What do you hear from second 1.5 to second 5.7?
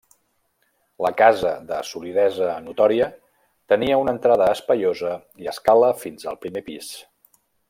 de solidesa notòria, tenia una entrada espaiosa i